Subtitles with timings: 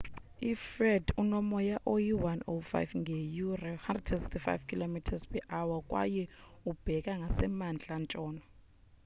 [0.51, 5.53] ifred unomoya oyi-105 ngeyure 165km/h
[5.89, 6.23] kwaye
[6.69, 8.43] ubheka ngasemantla ntshona